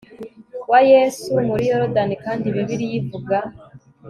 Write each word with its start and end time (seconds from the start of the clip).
wa 0.71 0.79
Yesu 0.91 1.31
muri 1.47 1.63
Yorodani 1.71 2.15
kandi 2.25 2.53
Bibiliya 2.55 2.95
ivuga 3.01 3.37